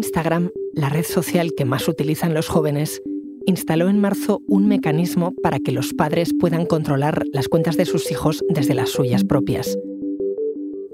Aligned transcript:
Instagram, 0.00 0.48
la 0.72 0.88
red 0.88 1.04
social 1.04 1.52
que 1.54 1.66
más 1.66 1.86
utilizan 1.86 2.32
los 2.32 2.48
jóvenes, 2.48 3.02
instaló 3.44 3.90
en 3.90 4.00
marzo 4.00 4.40
un 4.48 4.66
mecanismo 4.66 5.34
para 5.42 5.58
que 5.58 5.72
los 5.72 5.92
padres 5.92 6.30
puedan 6.40 6.64
controlar 6.64 7.24
las 7.34 7.48
cuentas 7.48 7.76
de 7.76 7.84
sus 7.84 8.10
hijos 8.10 8.42
desde 8.48 8.74
las 8.74 8.88
suyas 8.88 9.24
propias. 9.24 9.76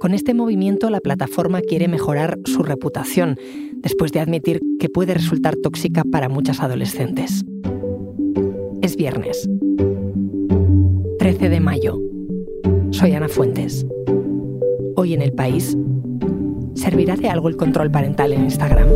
Con 0.01 0.13
este 0.13 0.35
movimiento 0.35 0.91
la 0.91 0.99
plataforma 0.99 1.61
quiere 1.61 1.87
mejorar 1.87 2.41
su 2.47 2.65
reputación, 2.65 3.37
después 3.75 4.11
de 4.11 4.19
admitir 4.19 4.61
que 4.81 4.89
puede 4.89 5.15
resultar 5.15 5.55
tóxica 5.55 6.03
para 6.03 6.29
muchas 6.29 6.61
adolescentes. 6.61 7.45
Es 8.83 8.97
viernes, 8.97 9.49
13 11.21 11.49
de 11.49 11.61
mayo. 11.61 12.01
Soy 12.91 13.13
Ana 13.13 13.29
Fuentes. 13.29 13.87
Hoy 14.97 15.15
en 15.15 15.23
el 15.23 15.33
país, 15.33 15.77
¿servirá 16.77 17.17
de 17.17 17.29
algo 17.29 17.49
el 17.49 17.57
control 17.57 17.91
parental 17.91 18.33
en 18.33 18.45
Instagram? 18.45 18.89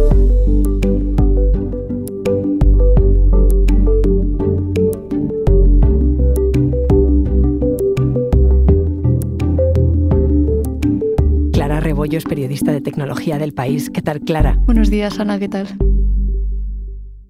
Rebollo 11.80 12.18
es 12.18 12.24
periodista 12.24 12.72
de 12.72 12.80
tecnología 12.80 13.36
del 13.38 13.52
país. 13.52 13.90
¿Qué 13.90 14.00
tal, 14.00 14.20
Clara? 14.20 14.56
Buenos 14.64 14.90
días, 14.90 15.18
Ana, 15.18 15.38
¿qué 15.38 15.48
tal? 15.48 15.66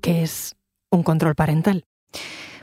¿Qué 0.01 0.23
es 0.23 0.55
un 0.91 1.03
control 1.03 1.35
parental? 1.35 1.85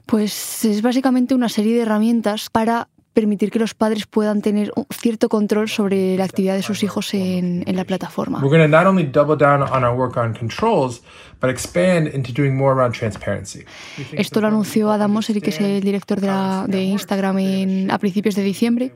Pues 0.05 0.63
es 0.63 0.81
básicamente 0.81 1.33
una 1.33 1.49
serie 1.49 1.75
de 1.75 1.81
herramientas 1.81 2.49
para 2.49 2.89
permitir 3.17 3.49
que 3.49 3.57
los 3.57 3.73
padres 3.73 4.05
puedan 4.05 4.43
tener 4.43 4.71
un 4.75 4.85
cierto 4.91 5.27
control 5.27 5.67
sobre 5.67 6.15
la 6.17 6.25
actividad 6.25 6.53
de 6.53 6.61
sus 6.61 6.83
hijos 6.83 7.15
en, 7.15 7.63
en 7.65 7.75
la 7.75 7.83
plataforma. 7.83 8.37
We're 8.43 8.55
going 8.55 8.61
to 8.61 8.77
not 8.77 8.85
only 8.85 9.05
double 9.05 9.35
down 9.35 9.63
on 9.63 9.83
our 9.83 9.97
work 9.97 10.17
on 10.17 10.35
controls, 10.35 11.01
but 11.41 11.49
expand 11.49 12.13
into 12.13 12.31
doing 12.31 12.55
more 12.55 12.75
around 12.75 12.93
transparency. 12.93 13.65
Esto 14.11 14.39
lo 14.39 14.49
anunció 14.49 14.91
Adam 14.91 15.11
Mosseri, 15.11 15.41
que 15.41 15.49
es 15.49 15.59
el 15.59 15.81
director 15.81 16.21
de, 16.21 16.27
la, 16.27 16.65
de 16.67 16.83
Instagram, 16.83 17.39
en, 17.39 17.89
a 17.89 17.97
principios 17.97 18.35
de 18.35 18.43
diciembre 18.43 18.93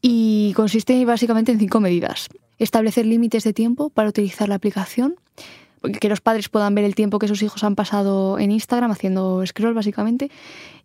y 0.00 0.54
consiste 0.56 1.04
básicamente 1.04 1.52
en 1.52 1.58
cinco 1.58 1.80
medidas. 1.80 2.30
Establecer 2.58 3.04
límites 3.04 3.44
de 3.44 3.52
tiempo 3.52 3.90
para 3.90 4.08
utilizar 4.08 4.48
la 4.48 4.54
aplicación, 4.54 5.16
que 6.00 6.08
los 6.08 6.20
padres 6.20 6.48
puedan 6.48 6.74
ver 6.74 6.84
el 6.84 6.94
tiempo 6.94 7.18
que 7.18 7.28
sus 7.28 7.42
hijos 7.42 7.64
han 7.64 7.74
pasado 7.74 8.38
en 8.38 8.50
Instagram 8.50 8.90
haciendo 8.90 9.44
scroll 9.46 9.74
básicamente. 9.74 10.30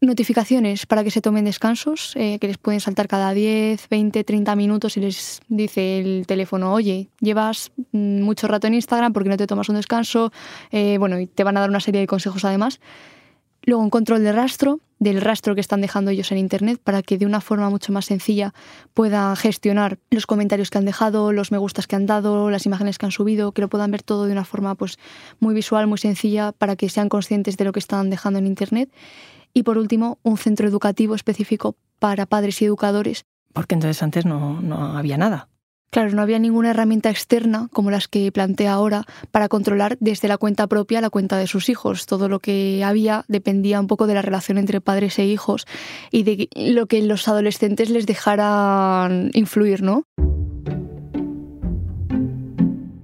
Notificaciones 0.02 0.86
para 0.86 1.04
que 1.04 1.12
se 1.12 1.22
tomen 1.22 1.46
descansos, 1.46 2.14
eh, 2.16 2.40
que 2.40 2.48
les 2.48 2.58
pueden 2.58 2.80
saltar 2.80 3.08
cada 3.08 3.34
10, 3.34 3.90
20, 3.90 4.24
30 4.24 4.56
minutos 4.56 4.98
y 4.98 5.02
les 5.02 5.42
dice 5.48 6.00
el 6.00 6.26
teléfono, 6.28 6.74
oye, 6.74 7.10
llevas 7.20 7.72
mm, 7.92 8.22
mucho 8.22 8.48
rato 8.48 8.68
en 8.68 8.76
Instagram 8.76 9.14
porque 9.14 9.30
no 9.30 9.38
te 9.38 9.48
tomas 9.48 9.70
un 9.70 9.76
descanso. 9.76 10.32
Eh, 10.72 10.98
bueno, 10.98 11.20
y 11.20 11.28
te 11.28 11.44
van 11.44 11.58
a 11.58 11.60
dar 11.62 11.70
una 11.70 11.80
serie 11.80 12.02
de 12.02 12.08
consejos 12.08 12.46
además. 12.46 12.80
Luego 13.64 13.82
un 13.82 13.90
control 13.90 14.24
de 14.24 14.32
rastro, 14.32 14.80
del 15.00 15.22
rastro 15.22 15.56
que 15.56 15.62
están 15.62 15.82
dejando 15.82 16.12
ellos 16.12 16.32
en 16.32 16.38
Internet, 16.38 16.80
para 16.84 17.02
que 17.02 17.18
de 17.18 17.26
una 17.26 17.42
forma 17.42 17.70
mucho 17.70 17.92
más 17.92 18.06
sencilla 18.06 18.54
puedan 18.94 19.36
gestionar 19.36 20.00
los 20.10 20.26
comentarios 20.26 20.70
que 20.70 20.78
han 20.78 20.86
dejado, 20.86 21.32
los 21.32 21.52
me 21.52 21.58
gustas 21.58 21.88
que 21.88 21.96
han 21.96 22.06
dado, 22.06 22.50
las 22.50 22.66
imágenes 22.66 22.98
que 22.98 23.06
han 23.06 23.12
subido, 23.12 23.52
que 23.52 23.62
lo 23.62 23.68
puedan 23.68 23.92
ver 23.92 24.04
todo 24.04 24.26
de 24.26 24.32
una 24.32 24.46
forma 24.46 24.76
pues, 24.76 24.98
muy 25.40 25.54
visual, 25.54 25.88
muy 25.88 25.98
sencilla, 25.98 26.52
para 26.54 26.76
que 26.76 26.90
sean 26.90 27.10
conscientes 27.10 27.58
de 27.58 27.66
lo 27.66 27.72
que 27.72 27.80
están 27.80 28.10
dejando 28.10 28.40
en 28.40 28.48
Internet. 28.48 28.90
Y 29.54 29.64
por 29.64 29.78
último, 29.78 30.20
un 30.24 30.38
centro 30.38 30.68
educativo 30.68 31.16
específico 31.16 31.76
para 32.00 32.26
padres 32.26 32.62
y 32.62 32.66
educadores. 32.66 33.26
Porque 33.54 33.76
entonces 33.76 34.02
antes 34.04 34.26
no, 34.26 34.62
no 34.62 34.98
había 34.98 35.18
nada. 35.18 35.50
Claro, 35.92 36.12
no 36.12 36.22
había 36.22 36.40
ninguna 36.40 36.72
herramienta 36.72 37.10
externa 37.10 37.70
como 37.72 37.90
las 37.90 38.08
que 38.08 38.32
plantea 38.32 38.74
ahora 38.74 39.06
para 39.32 39.48
controlar 39.48 39.98
desde 40.02 40.28
la 40.28 40.38
cuenta 40.38 40.68
propia 40.68 41.00
la 41.00 41.10
cuenta 41.10 41.38
de 41.38 41.48
sus 41.48 41.70
hijos. 41.70 42.06
Todo 42.06 42.28
lo 42.28 42.40
que 42.40 42.84
había 42.84 43.24
dependía 43.28 43.80
un 43.80 43.88
poco 43.88 44.06
de 44.06 44.14
la 44.14 44.22
relación 44.22 44.58
entre 44.58 44.82
padres 44.82 45.18
e 45.20 45.26
hijos 45.26 45.66
y 46.12 46.24
de 46.24 46.50
lo 46.56 46.88
que 46.88 47.02
los 47.02 47.28
adolescentes 47.28 47.90
les 47.90 48.06
dejaran 48.06 49.32
influir, 49.34 49.84
¿no? 49.84 50.06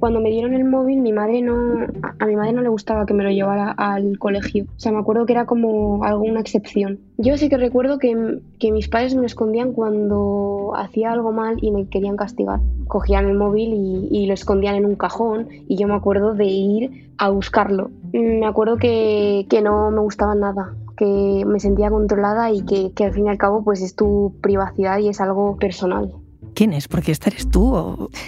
Cuando 0.02 0.20
me 0.20 0.32
dieron 0.32 0.56
el 0.56 0.66
móvil, 0.66 1.00
mi 1.00 1.14
madre 1.14 1.44
no, 1.44 1.86
a 2.18 2.26
mi 2.26 2.36
madre 2.36 2.54
no 2.54 2.64
le 2.64 2.70
gustaba 2.70 3.06
que 3.06 3.14
me 3.14 3.24
lo 3.24 3.30
llevara 3.30 3.70
al 3.70 4.18
colegio. 4.18 4.64
O 4.64 4.80
sea, 4.80 4.92
me 4.92 4.98
acuerdo 4.98 5.28
que 5.28 5.34
era 5.34 5.46
como 5.46 6.04
alguna 6.04 6.40
excepción. 6.40 6.98
Yo 7.20 7.38
sí 7.38 7.50
que 7.50 7.58
recuerdo 7.58 8.00
que, 8.00 8.40
que 8.58 8.72
mis 8.72 8.88
padres 8.88 9.14
me 9.14 9.28
escondían 9.28 9.74
cuando 9.74 10.74
hacía 10.76 11.12
algo 11.12 11.32
mal 11.34 11.60
y 11.62 11.70
me 11.70 11.88
querían 11.88 12.18
castigar. 12.18 12.62
Cogían 12.88 13.28
el 13.28 13.38
móvil 13.38 13.76
y, 13.76 14.08
y 14.10 14.26
lo 14.26 14.34
escondían 14.34 14.74
en 14.74 14.88
un 14.88 14.96
cajón 14.96 15.50
y 15.68 15.78
yo 15.78 15.88
me 15.88 15.94
acuerdo 15.94 16.34
de 16.34 16.46
ir 16.46 17.12
a 17.20 17.30
buscarlo. 17.30 17.92
Me 18.12 18.48
acuerdo 18.48 18.78
que, 18.78 19.46
que 19.52 19.62
no 19.62 19.92
me 19.92 20.00
gustaba 20.00 20.34
nada, 20.34 20.74
que 20.98 21.44
me 21.46 21.60
sentía 21.60 21.92
controlada 21.92 22.50
y 22.50 22.64
que, 22.64 22.92
que, 22.94 23.06
al 23.06 23.14
fin 23.14 23.28
y 23.28 23.30
al 23.30 23.38
cabo 23.38 23.64
pues 23.64 23.84
es 23.84 23.96
tu 23.96 24.34
privacidad 24.42 24.98
y 24.98 25.10
es 25.10 25.22
algo 25.22 25.58
personal. 25.58 26.12
¿Quién 26.54 26.74
es? 26.74 26.88
Porque 26.88 27.12
esta 27.12 27.30
eres 27.30 27.50
tú. 27.50 27.74
O... 27.74 28.10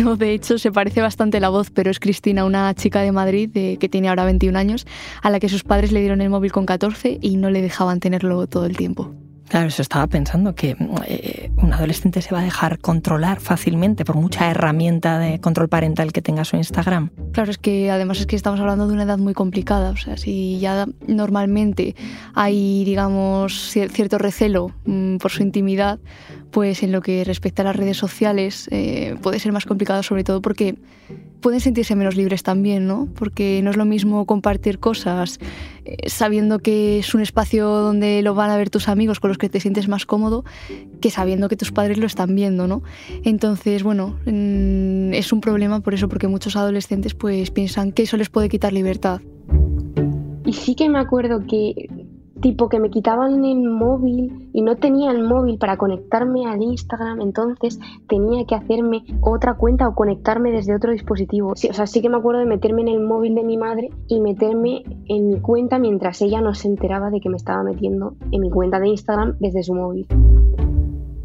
No, 0.00 0.16
de 0.16 0.32
hecho 0.32 0.58
se 0.58 0.72
parece 0.72 1.00
bastante 1.00 1.40
la 1.40 1.48
voz, 1.48 1.70
pero 1.70 1.90
es 1.90 2.00
Cristina, 2.00 2.44
una 2.44 2.72
chica 2.74 3.00
de 3.02 3.12
Madrid 3.12 3.48
de, 3.48 3.76
que 3.78 3.88
tiene 3.88 4.08
ahora 4.08 4.24
21 4.24 4.58
años, 4.58 4.86
a 5.22 5.30
la 5.30 5.40
que 5.40 5.48
sus 5.48 5.64
padres 5.64 5.92
le 5.92 6.00
dieron 6.00 6.20
el 6.20 6.30
móvil 6.30 6.52
con 6.52 6.66
14 6.66 7.18
y 7.20 7.36
no 7.36 7.50
le 7.50 7.62
dejaban 7.62 8.00
tenerlo 8.00 8.46
todo 8.46 8.66
el 8.66 8.76
tiempo. 8.76 9.14
Claro, 9.48 9.68
eso 9.68 9.82
estaba 9.82 10.06
pensando, 10.06 10.54
que 10.54 10.76
eh, 11.06 11.50
un 11.56 11.72
adolescente 11.72 12.20
se 12.20 12.34
va 12.34 12.40
a 12.40 12.44
dejar 12.44 12.78
controlar 12.78 13.40
fácilmente 13.40 14.04
por 14.04 14.16
mucha 14.16 14.50
herramienta 14.50 15.18
de 15.18 15.40
control 15.40 15.68
parental 15.68 16.12
que 16.12 16.20
tenga 16.20 16.44
su 16.44 16.56
Instagram. 16.56 17.10
Claro, 17.32 17.50
es 17.50 17.58
que 17.58 17.90
además 17.90 18.20
es 18.20 18.26
que 18.26 18.36
estamos 18.36 18.60
hablando 18.60 18.86
de 18.86 18.92
una 18.92 19.04
edad 19.04 19.18
muy 19.18 19.32
complicada, 19.32 19.90
o 19.90 19.96
sea, 19.96 20.16
si 20.16 20.58
ya 20.58 20.86
normalmente 21.06 21.96
hay, 22.34 22.84
digamos, 22.84 23.70
cierto 23.70 24.18
recelo 24.18 24.70
mmm, 24.84 25.16
por 25.16 25.30
su 25.30 25.42
intimidad, 25.42 25.98
pues 26.50 26.82
en 26.82 26.92
lo 26.92 27.00
que 27.00 27.24
respecta 27.24 27.62
a 27.62 27.66
las 27.66 27.76
redes 27.76 27.96
sociales 27.96 28.68
eh, 28.70 29.16
puede 29.22 29.38
ser 29.38 29.52
más 29.52 29.64
complicado, 29.64 30.02
sobre 30.02 30.24
todo 30.24 30.42
porque 30.42 30.76
pueden 31.40 31.60
sentirse 31.60 31.94
menos 31.94 32.16
libres 32.16 32.42
también, 32.42 32.86
¿no? 32.86 33.08
Porque 33.14 33.60
no 33.62 33.70
es 33.70 33.76
lo 33.76 33.84
mismo 33.84 34.26
compartir 34.26 34.78
cosas 34.78 35.38
eh, 35.84 36.08
sabiendo 36.08 36.58
que 36.58 36.98
es 36.98 37.14
un 37.14 37.20
espacio 37.20 37.68
donde 37.68 38.22
lo 38.22 38.34
van 38.34 38.50
a 38.50 38.56
ver 38.56 38.70
tus 38.70 38.88
amigos 38.88 39.20
con 39.20 39.28
los 39.28 39.38
que 39.38 39.48
te 39.48 39.60
sientes 39.60 39.88
más 39.88 40.06
cómodo 40.06 40.44
que 41.00 41.10
sabiendo 41.10 41.48
que 41.48 41.56
tus 41.56 41.72
padres 41.72 41.98
lo 41.98 42.06
están 42.06 42.34
viendo, 42.34 42.66
¿no? 42.66 42.82
Entonces, 43.24 43.82
bueno, 43.82 44.18
es 44.26 45.32
un 45.32 45.40
problema 45.40 45.80
por 45.80 45.94
eso, 45.94 46.08
porque 46.08 46.28
muchos 46.28 46.56
adolescentes 46.56 47.14
pues 47.14 47.50
piensan 47.50 47.92
que 47.92 48.02
eso 48.02 48.16
les 48.16 48.28
puede 48.28 48.48
quitar 48.48 48.72
libertad. 48.72 49.20
Y 50.44 50.52
sí 50.52 50.74
que 50.74 50.88
me 50.88 50.98
acuerdo 50.98 51.46
que 51.46 51.88
tipo 52.40 52.68
que 52.68 52.80
me 52.80 52.90
quitaban 52.90 53.44
el 53.44 53.68
móvil 53.68 54.50
y 54.52 54.62
no 54.62 54.76
tenía 54.76 55.10
el 55.10 55.22
móvil 55.22 55.58
para 55.58 55.76
conectarme 55.76 56.46
al 56.46 56.62
Instagram, 56.62 57.20
entonces 57.20 57.78
tenía 58.08 58.44
que 58.44 58.54
hacerme 58.54 59.04
otra 59.20 59.54
cuenta 59.54 59.88
o 59.88 59.94
conectarme 59.94 60.50
desde 60.50 60.74
otro 60.74 60.92
dispositivo. 60.92 61.54
Sí, 61.56 61.68
o 61.68 61.74
sea, 61.74 61.86
sí 61.86 62.00
que 62.00 62.08
me 62.08 62.16
acuerdo 62.16 62.40
de 62.40 62.46
meterme 62.46 62.82
en 62.82 62.88
el 62.88 63.00
móvil 63.00 63.34
de 63.34 63.42
mi 63.42 63.56
madre 63.56 63.90
y 64.08 64.20
meterme 64.20 64.82
en 65.08 65.28
mi 65.28 65.40
cuenta 65.40 65.78
mientras 65.78 66.20
ella 66.22 66.40
no 66.40 66.54
se 66.54 66.68
enteraba 66.68 67.10
de 67.10 67.20
que 67.20 67.28
me 67.28 67.36
estaba 67.36 67.62
metiendo 67.62 68.14
en 68.30 68.40
mi 68.40 68.50
cuenta 68.50 68.78
de 68.80 68.88
Instagram 68.88 69.36
desde 69.40 69.62
su 69.62 69.74
móvil. 69.74 70.06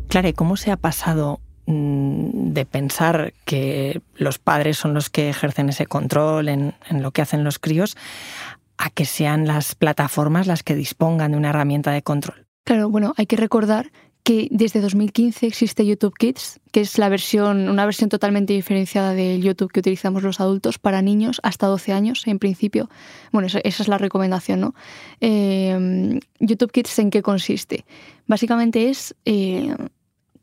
Claro, 0.07 0.27
¿y 0.27 0.33
cómo 0.33 0.57
se 0.57 0.71
ha 0.71 0.77
pasado 0.77 1.39
mm, 1.65 2.51
de 2.53 2.65
pensar 2.65 3.33
que 3.45 4.01
los 4.15 4.37
padres 4.37 4.77
son 4.77 4.93
los 4.93 5.09
que 5.09 5.29
ejercen 5.29 5.69
ese 5.69 5.85
control 5.85 6.49
en, 6.49 6.73
en 6.89 7.01
lo 7.01 7.11
que 7.11 7.21
hacen 7.21 7.43
los 7.43 7.57
críos 7.59 7.97
a 8.83 8.89
que 8.89 9.05
sean 9.05 9.47
las 9.47 9.75
plataformas 9.75 10.45
las 10.45 10.61
que 10.61 10.75
dispongan 10.75 11.31
de 11.31 11.37
una 11.37 11.51
herramienta 11.51 11.91
de 11.91 12.01
control. 12.01 12.45
Claro, 12.65 12.89
bueno, 12.89 13.13
hay 13.15 13.27
que 13.27 13.37
recordar 13.37 13.91
que 14.23 14.49
desde 14.51 14.81
2015 14.81 15.47
existe 15.47 15.85
YouTube 15.85 16.13
Kids, 16.17 16.59
que 16.71 16.81
es 16.81 16.97
la 16.97 17.07
versión, 17.07 17.69
una 17.69 17.85
versión 17.85 18.09
totalmente 18.09 18.51
diferenciada 18.51 19.13
del 19.13 19.41
YouTube 19.41 19.71
que 19.71 19.79
utilizamos 19.79 20.21
los 20.23 20.41
adultos 20.41 20.79
para 20.79 21.01
niños 21.01 21.39
hasta 21.43 21.67
12 21.67 21.93
años, 21.93 22.27
en 22.27 22.39
principio. 22.39 22.89
Bueno, 23.31 23.47
esa, 23.47 23.59
es 23.59 23.87
la 23.87 23.97
recomendación, 23.97 24.59
¿no? 24.59 24.75
Eh, 25.21 26.19
YouTube 26.39 26.71
Kids, 26.71 26.99
¿en 26.99 27.09
qué 27.09 27.21
consiste? 27.21 27.85
Básicamente 28.27 28.89
es 28.89 29.15
eh, 29.23 29.75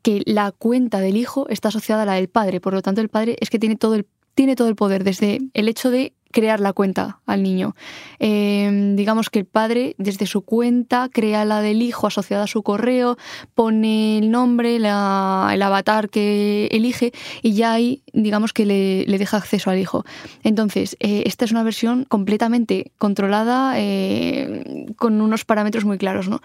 que 0.01 0.23
la 0.25 0.51
cuenta 0.51 0.99
del 0.99 1.15
hijo 1.15 1.47
está 1.49 1.67
asociada 1.69 2.03
a 2.03 2.05
la 2.07 2.13
del 2.13 2.27
padre, 2.27 2.59
por 2.59 2.73
lo 2.73 2.81
tanto 2.81 3.01
el 3.01 3.09
padre 3.09 3.35
es 3.39 3.51
que 3.51 3.59
tiene 3.59 3.75
todo 3.75 3.93
el, 3.93 4.07
tiene 4.33 4.55
todo 4.55 4.67
el 4.67 4.75
poder, 4.75 5.03
desde 5.03 5.39
el 5.53 5.67
hecho 5.69 5.91
de 5.91 6.13
crear 6.31 6.59
la 6.59 6.73
cuenta 6.73 7.19
al 7.25 7.43
niño. 7.43 7.75
Eh, 8.19 8.93
digamos 8.95 9.29
que 9.29 9.39
el 9.39 9.45
padre 9.45 9.95
desde 9.97 10.25
su 10.25 10.41
cuenta 10.41 11.09
crea 11.11 11.45
la 11.45 11.61
del 11.61 11.81
hijo 11.81 12.07
asociada 12.07 12.43
a 12.43 12.47
su 12.47 12.63
correo, 12.63 13.17
pone 13.55 14.17
el 14.17 14.31
nombre, 14.31 14.79
la, 14.79 15.49
el 15.53 15.61
avatar 15.61 16.09
que 16.09 16.67
elige 16.71 17.11
y 17.41 17.53
ya 17.53 17.73
ahí 17.73 18.03
digamos 18.13 18.53
que 18.53 18.65
le, 18.65 19.05
le 19.05 19.17
deja 19.17 19.37
acceso 19.37 19.69
al 19.69 19.79
hijo. 19.79 20.03
Entonces, 20.43 20.97
eh, 20.99 21.23
esta 21.25 21.45
es 21.45 21.51
una 21.51 21.63
versión 21.63 22.05
completamente 22.05 22.91
controlada 22.97 23.73
eh, 23.77 24.85
con 24.95 25.21
unos 25.21 25.45
parámetros 25.45 25.85
muy 25.85 25.97
claros. 25.97 26.29
¿no? 26.29 26.41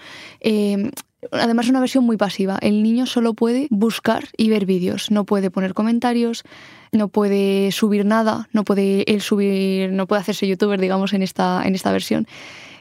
Además 1.32 1.66
es 1.66 1.70
una 1.70 1.80
versión 1.80 2.04
muy 2.04 2.16
pasiva. 2.16 2.58
El 2.60 2.82
niño 2.82 3.06
solo 3.06 3.34
puede 3.34 3.68
buscar 3.70 4.28
y 4.36 4.50
ver 4.50 4.66
vídeos, 4.66 5.10
no 5.10 5.24
puede 5.24 5.50
poner 5.50 5.74
comentarios, 5.74 6.44
no 6.92 7.08
puede 7.08 7.72
subir 7.72 8.04
nada, 8.04 8.48
no 8.52 8.64
puede 8.64 9.10
él 9.10 9.20
subir, 9.20 9.92
no 9.92 10.06
puede 10.06 10.22
hacerse 10.22 10.46
youtuber, 10.46 10.80
digamos, 10.80 11.12
en 11.12 11.22
esta, 11.22 11.62
en 11.64 11.74
esta 11.74 11.92
versión. 11.92 12.26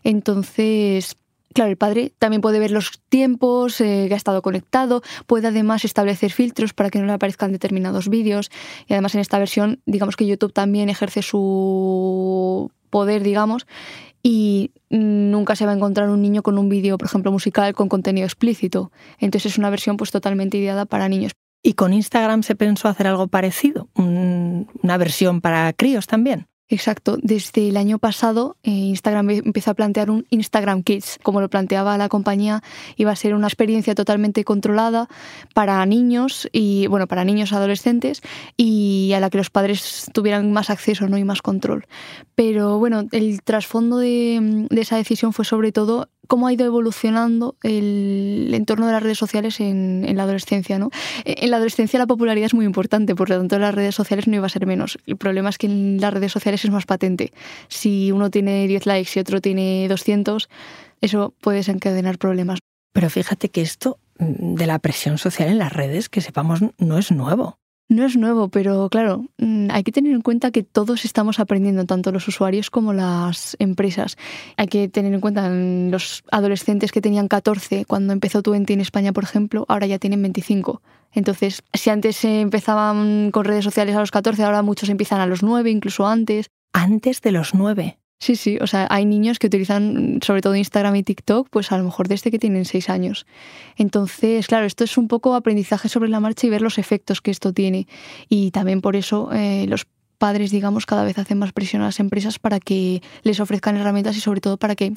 Entonces, 0.03 1.17
Claro, 1.55 1.71
el 1.71 1.77
padre 1.77 2.11
también 2.19 2.41
puede 2.41 2.59
ver 2.59 2.71
los 2.71 2.99
tiempos 3.07 3.79
eh, 3.79 4.07
que 4.09 4.13
ha 4.13 4.17
estado 4.17 4.41
conectado, 4.41 5.01
puede 5.25 5.47
además 5.47 5.85
establecer 5.85 6.33
filtros 6.33 6.73
para 6.73 6.89
que 6.89 6.99
no 6.99 7.05
le 7.05 7.13
aparezcan 7.13 7.53
determinados 7.53 8.09
vídeos 8.09 8.51
y 8.87 8.93
además 8.93 9.15
en 9.15 9.21
esta 9.21 9.39
versión, 9.39 9.79
digamos 9.85 10.17
que 10.17 10.27
YouTube 10.27 10.51
también 10.51 10.89
ejerce 10.89 11.21
su 11.21 12.73
poder, 12.89 13.23
digamos, 13.23 13.67
y 14.27 14.71
nunca 14.89 15.55
se 15.55 15.67
va 15.67 15.71
a 15.73 15.75
encontrar 15.75 16.09
un 16.09 16.19
niño 16.19 16.41
con 16.41 16.57
un 16.57 16.67
vídeo, 16.67 16.97
por 16.97 17.05
ejemplo, 17.05 17.31
musical 17.31 17.75
con 17.75 17.89
contenido 17.89 18.25
explícito. 18.25 18.91
Entonces 19.19 19.51
es 19.51 19.59
una 19.59 19.69
versión 19.69 19.97
pues 19.97 20.09
totalmente 20.09 20.57
ideada 20.57 20.87
para 20.87 21.07
niños. 21.07 21.33
¿Y 21.61 21.73
con 21.73 21.93
Instagram 21.93 22.41
se 22.41 22.55
pensó 22.55 22.87
hacer 22.87 23.05
algo 23.05 23.27
parecido? 23.27 23.87
¿Una 23.93 24.97
versión 24.97 25.41
para 25.41 25.71
críos 25.73 26.07
también? 26.07 26.47
Exacto. 26.67 27.17
Desde 27.21 27.69
el 27.69 27.77
año 27.77 27.99
pasado, 27.99 28.57
eh, 28.63 28.71
Instagram 28.71 29.29
empezó 29.29 29.69
a 29.69 29.73
plantear 29.75 30.09
un 30.09 30.25
Instagram 30.31 30.81
Kids. 30.81 31.19
Como 31.21 31.39
lo 31.39 31.47
planteaba 31.47 31.95
la 31.97 32.09
compañía, 32.09 32.63
iba 32.95 33.11
a 33.11 33.15
ser 33.15 33.35
una 33.35 33.47
experiencia 33.47 33.93
totalmente 33.93 34.43
controlada 34.43 35.07
para 35.53 35.85
niños 35.85 36.49
y, 36.51 36.87
bueno, 36.87 37.05
para 37.07 37.23
niños 37.23 37.53
adolescentes 37.53 38.21
y 38.57 39.11
a 39.15 39.19
la 39.19 39.29
que 39.29 39.37
los 39.37 39.51
padres 39.51 40.09
tuvieran 40.11 40.51
más 40.53 40.71
acceso 40.71 41.07
¿no? 41.07 41.19
y 41.19 41.23
más 41.23 41.43
control. 41.43 41.85
Pero 42.33 42.79
bueno, 42.79 43.03
el 43.11 43.43
trasfondo 43.43 43.99
de 43.99 44.67
esa 44.71 44.97
decisión 44.97 45.33
fue 45.33 45.45
sobre 45.45 45.71
todo 45.71 46.09
cómo 46.27 46.47
ha 46.47 46.53
ido 46.53 46.65
evolucionando 46.65 47.55
el 47.63 48.51
entorno 48.53 48.87
de 48.87 48.93
las 48.93 49.03
redes 49.03 49.17
sociales 49.17 49.59
en, 49.59 50.05
la 50.15 50.23
adolescencia. 50.23 50.79
¿no? 50.79 50.89
En 51.25 51.49
la 51.49 51.57
adolescencia 51.57 51.99
la 51.99 52.07
popularidad 52.07 52.47
es 52.47 52.53
muy 52.53 52.65
importante, 52.65 53.15
por 53.15 53.29
lo 53.29 53.37
tanto 53.37 53.55
en 53.55 53.61
las 53.61 53.75
redes 53.75 53.95
sociales 53.95 54.27
no 54.27 54.35
iba 54.35 54.45
a 54.45 54.49
ser 54.49 54.65
menos. 54.65 54.97
El 55.05 55.17
problema 55.17 55.49
es 55.49 55.57
que 55.57 55.67
en 55.67 55.99
las 55.99 56.13
redes 56.13 56.31
sociales 56.31 56.63
es 56.63 56.71
más 56.71 56.85
patente. 56.85 57.33
Si 57.67 58.11
uno 58.11 58.29
tiene 58.29 58.67
10 58.67 58.85
likes 58.85 59.11
y 59.15 59.19
otro 59.19 59.41
tiene 59.41 59.87
200, 59.87 60.49
eso 61.01 61.33
puede 61.41 61.57
desencadenar 61.57 62.17
problemas. 62.17 62.59
Pero 62.93 63.09
fíjate 63.09 63.49
que 63.49 63.61
esto 63.61 63.99
de 64.17 64.65
la 64.67 64.79
presión 64.79 65.17
social 65.17 65.49
en 65.49 65.57
las 65.57 65.73
redes, 65.73 66.09
que 66.09 66.21
sepamos, 66.21 66.61
no 66.77 66.97
es 66.97 67.11
nuevo. 67.11 67.57
No 67.87 68.03
es 68.03 68.17
nuevo, 68.17 68.49
pero 68.49 68.89
claro, 68.89 69.25
mm, 69.37 69.67
hay 69.69 69.83
que 69.83 69.91
tener 69.91 70.11
en 70.13 70.21
cuenta 70.21 70.49
que 70.49 70.63
todos 70.63 71.05
estamos 71.05 71.39
aprendiendo, 71.39 71.85
tanto 71.85 72.11
los 72.11 72.27
usuarios 72.27 72.71
como 72.71 72.93
las 72.93 73.55
empresas. 73.59 74.17
Hay 74.57 74.67
que 74.67 74.89
tener 74.89 75.13
en 75.13 75.21
cuenta 75.21 75.47
los 75.49 76.23
adolescentes 76.31 76.91
que 76.91 77.01
tenían 77.01 77.27
14 77.27 77.85
cuando 77.85 78.11
empezó 78.11 78.41
Twenty 78.41 78.73
en 78.73 78.81
España, 78.81 79.13
por 79.13 79.23
ejemplo, 79.23 79.65
ahora 79.67 79.85
ya 79.85 79.99
tienen 79.99 80.21
25. 80.23 80.81
Entonces, 81.11 81.61
si 81.73 81.91
antes 81.91 82.15
se 82.15 82.41
empezaban 82.41 83.29
con 83.31 83.45
redes 83.45 83.63
sociales 83.63 83.95
a 83.95 83.99
los 83.99 84.11
14, 84.11 84.43
ahora 84.43 84.63
muchos 84.63 84.89
empiezan 84.89 85.21
a 85.21 85.27
los 85.27 85.43
9, 85.43 85.69
incluso 85.69 86.07
antes. 86.07 86.49
Antes 86.73 87.21
de 87.21 87.31
los 87.31 87.53
9. 87.53 87.99
Sí, 88.19 88.35
sí, 88.37 88.57
o 88.61 88.67
sea, 88.67 88.87
hay 88.89 89.05
niños 89.05 89.39
que 89.39 89.47
utilizan 89.47 90.19
sobre 90.23 90.41
todo 90.41 90.55
Instagram 90.55 90.95
y 90.95 91.03
TikTok, 91.03 91.49
pues 91.49 91.71
a 91.71 91.77
lo 91.77 91.83
mejor 91.83 92.07
desde 92.07 92.31
que 92.31 92.39
tienen 92.39 92.65
seis 92.65 92.89
años. 92.89 93.25
Entonces, 93.75 94.47
claro, 94.47 94.65
esto 94.65 94.83
es 94.83 94.97
un 94.97 95.07
poco 95.07 95.35
aprendizaje 95.35 95.89
sobre 95.89 96.09
la 96.09 96.19
marcha 96.19 96.47
y 96.47 96.49
ver 96.49 96.61
los 96.61 96.77
efectos 96.77 97.21
que 97.21 97.31
esto 97.31 97.53
tiene. 97.53 97.87
Y 98.29 98.51
también 98.51 98.81
por 98.81 98.95
eso 98.95 99.29
eh, 99.33 99.65
los 99.67 99.85
padres, 100.17 100.49
digamos, 100.49 100.85
cada 100.85 101.03
vez 101.03 101.17
hacen 101.17 101.37
más 101.37 101.51
presión 101.51 101.81
a 101.81 101.85
las 101.85 101.99
empresas 101.99 102.39
para 102.39 102.59
que 102.59 103.01
les 103.23 103.39
ofrezcan 103.39 103.75
herramientas 103.75 104.15
y 104.15 104.21
sobre 104.21 104.41
todo 104.41 104.57
para 104.57 104.75
que 104.75 104.93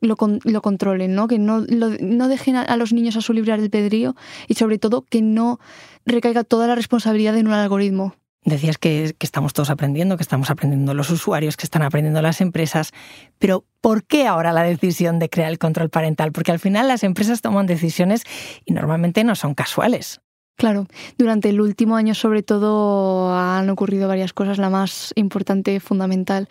lo, 0.00 0.16
lo 0.44 0.62
controlen, 0.62 1.14
¿no? 1.14 1.28
que 1.28 1.38
no, 1.38 1.60
no 1.60 2.28
dejen 2.28 2.56
a, 2.56 2.76
los 2.76 2.92
niños 2.92 3.16
a 3.16 3.20
su 3.20 3.32
libre 3.32 3.52
albedrío 3.52 4.16
y 4.48 4.54
sobre 4.54 4.78
todo 4.78 5.02
que 5.02 5.22
no 5.22 5.58
recaiga 6.06 6.44
toda 6.44 6.66
la 6.66 6.74
responsabilidad 6.74 7.36
en 7.36 7.46
un 7.46 7.52
algoritmo. 7.52 8.14
Decías 8.44 8.76
que, 8.76 9.14
estamos 9.20 9.54
todos 9.54 9.70
aprendiendo, 9.70 10.16
que 10.16 10.22
estamos 10.22 10.50
aprendiendo 10.50 10.92
los 10.92 11.08
usuarios, 11.10 11.56
que 11.56 11.64
están 11.64 11.82
aprendiendo 11.82 12.20
las 12.20 12.40
empresas, 12.40 12.92
pero 13.38 13.64
¿por 13.80 14.04
qué 14.04 14.26
ahora 14.26 14.52
la 14.52 14.62
decisión 14.62 15.18
de 15.18 15.30
crear 15.30 15.50
el 15.50 15.58
control 15.58 15.88
parental? 15.88 16.30
Porque 16.32 16.52
al 16.52 16.58
final 16.58 16.88
las 16.88 17.04
empresas 17.04 17.40
toman 17.40 17.66
decisiones 17.66 18.22
y 18.64 18.74
normalmente 18.74 19.24
no 19.24 19.34
son 19.34 19.54
casuales. 19.54 20.20
Claro, 20.56 20.86
durante 21.18 21.48
el 21.48 21.60
último 21.60 21.96
año 21.96 22.14
sobre 22.14 22.42
todo 22.42 23.34
han 23.34 23.68
ocurrido 23.70 24.08
varias 24.08 24.32
cosas. 24.32 24.58
La 24.58 24.70
más 24.70 25.12
importante, 25.16 25.80
fundamental, 25.80 26.48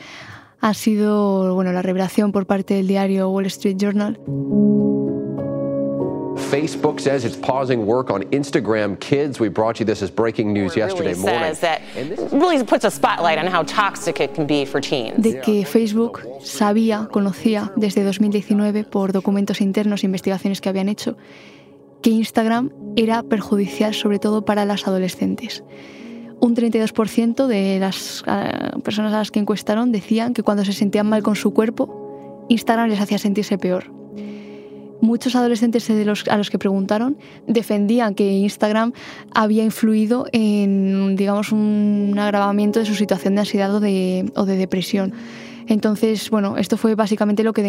ha 0.59 0.73
sido 0.73 1.53
bueno, 1.53 1.71
la 1.73 1.81
revelación 1.81 2.31
por 2.31 2.47
parte 2.47 2.73
del 2.73 2.87
diario 2.87 3.29
Wall 3.29 3.45
Street 3.45 3.77
Journal 3.77 4.19
Facebook 6.43 6.99
says 6.99 7.25
it's 7.25 7.35
pausing 7.35 7.85
work 7.85 8.09
on 8.09 8.23
Instagram 8.31 8.99
Kids. 8.99 9.39
We 9.39 9.49
brought 9.49 9.79
you 9.79 9.85
this 9.85 10.01
as 10.01 10.11
breaking 10.11 10.53
news 10.53 10.75
yesterday 10.75 11.15
morning. 11.15 11.55
That 11.61 11.81
really 12.31 12.63
puts 12.63 12.85
a 12.85 12.91
spotlight 12.91 13.37
on 13.37 13.47
how 13.47 13.63
toxic 13.63 14.19
it 14.19 14.33
can 14.35 14.45
be 14.45 14.65
for 14.65 14.81
teens. 14.81 15.21
De 15.21 15.41
que 15.41 15.65
Facebook 15.65 16.21
sabía, 16.41 17.07
conocía 17.11 17.71
desde 17.75 18.03
2019 18.03 18.83
por 18.83 19.11
documentos 19.11 19.61
internos 19.61 20.03
e 20.03 20.07
investigaciones 20.07 20.61
que 20.61 20.69
habían 20.69 20.89
hecho 20.89 21.17
que 22.01 22.09
Instagram 22.09 22.71
era 22.95 23.23
perjudicial 23.23 23.93
sobre 23.93 24.19
todo 24.19 24.43
para 24.43 24.65
las 24.65 24.87
adolescentes. 24.87 25.63
Un 26.39 26.55
32% 26.55 27.47
de 27.47 27.79
las 27.79 28.23
eh, 28.27 28.71
personas 28.83 29.13
a 29.13 29.19
las 29.19 29.31
que 29.31 29.39
encuestaron 29.39 29.93
decían 29.93 30.33
que 30.33 30.43
cuando 30.43 30.65
se 30.65 30.73
sentían 30.73 31.07
mal 31.07 31.23
con 31.23 31.35
su 31.35 31.53
cuerpo, 31.53 32.45
Instagram 32.49 32.89
les 32.89 32.99
hacía 32.99 33.17
sentirse 33.17 33.57
peor 33.57 34.02
muchos 35.03 35.35
adolescentes 35.35 35.89
a 36.29 36.37
los 36.37 36.49
que 36.49 36.57
preguntaron 36.57 37.17
defendían 37.45 38.15
que 38.15 38.31
Instagram 38.31 38.93
había 39.33 39.63
influido 39.63 40.25
en, 40.31 41.15
digamos, 41.15 41.51
un 41.51 42.15
agravamiento 42.17 42.79
de 42.79 42.85
su 42.85 42.95
situación 42.95 43.35
de 43.35 43.41
ansiedad 43.41 43.75
o 43.75 43.79
o 44.35 44.45
de 44.45 44.55
depresión. 44.57 45.13
Entonces, 45.67 46.29
bueno, 46.29 46.57
esto 46.57 46.77
fue 46.77 46.95
básicamente 46.95 47.43
lo 47.43 47.53
que, 47.53 47.63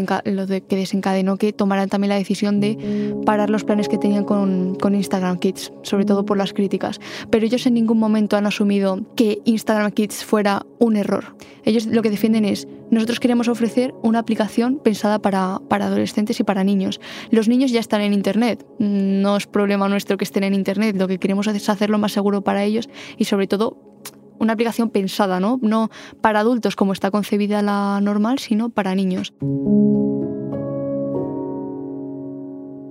desencadenó 0.69 1.37
que 1.37 1.53
tomaran 1.53 1.89
también 1.89 2.11
la 2.11 2.17
decisión 2.17 2.61
de 2.61 3.15
parar 3.25 3.51
los 3.51 3.65
planes 3.65 3.89
que 3.89 3.99
tenían 3.99 4.25
con, 4.25 4.75
con, 4.77 4.95
Instagram 4.95 5.39
Kids, 5.39 5.73
sobre 5.83 6.05
todo 6.05 6.25
por 6.25 6.37
las 6.37 6.53
críticas. 6.53 7.01
Pero 7.31 7.47
ellos 7.47 7.67
en 7.67 7.75
ningún 7.75 7.99
momento 7.99 8.37
han 8.37 8.47
asumido 8.47 9.01
que 9.17 9.41
Instagram 9.45 9.93
Kids 9.93 10.25
fuera 10.25 10.67
un 10.79 10.97
error. 10.97 11.37
Ellos 11.65 11.87
lo 11.87 12.03
que 12.03 12.11
defienden 12.11 12.45
es, 12.45 12.69
nosotros 12.91 13.21
queremos 13.21 13.49
ofrecer 13.49 13.95
una 14.03 14.19
aplicación 14.19 14.79
pensada 14.79 15.19
para, 15.19 15.61
para 15.69 15.87
adolescentes 15.87 16.39
y 16.41 16.45
para 16.45 16.65
niños. 16.65 17.01
Los 17.31 17.49
niños 17.49 17.73
ya 17.73 17.81
están 17.81 18.03
en 18.03 18.13
Internet, 18.13 18.65
no 18.79 19.37
es 19.37 19.47
problema 19.47 19.89
nuestro 19.89 20.17
que 20.17 20.25
estén 20.25 20.45
en 20.45 20.55
Internet, 20.55 20.97
lo 20.97 21.09
que 21.09 21.19
queremos 21.19 21.47
es 21.47 21.69
hacerlo 21.69 21.99
más 21.99 22.13
seguro 22.13 22.43
para 22.43 22.65
ellos 22.65 22.89
y 23.17 23.25
sobre 23.25 23.47
todo 23.47 23.94
una 24.39 24.53
aplicación 24.53 24.91
pensada, 24.91 25.41
¿no? 25.41 25.59
No 25.63 25.91
para 26.21 26.41
adultos 26.41 26.77
como 26.77 26.93
está 26.93 27.11
concebida 27.11 27.63
la 27.63 28.01
normal, 28.03 28.39
sino 28.39 28.71
para 28.71 28.95
niños. 28.95 29.33